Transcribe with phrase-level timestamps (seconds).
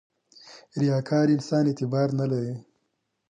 [0.81, 2.55] •ریاکار انسان اعتبار نه لري.